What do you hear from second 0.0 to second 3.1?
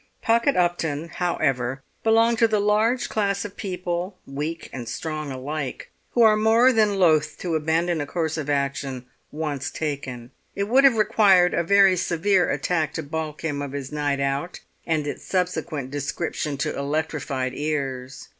Pocket Upton, however, belonged to the large